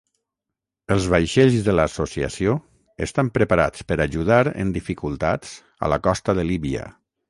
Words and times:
Els 0.95 1.05
vaixells 1.13 1.59
de 1.67 1.75
l'associació 1.75 2.57
estan 3.09 3.31
preparats 3.37 3.87
per 3.93 4.01
ajudar 4.09 4.43
en 4.65 4.77
dificultats 4.81 5.57
a 5.89 5.97
la 5.97 6.05
costa 6.11 6.41
de 6.43 6.53
Líbia. 6.55 6.93